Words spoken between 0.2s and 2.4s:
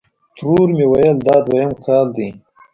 ترور مې ویل: دا دویم کال دی.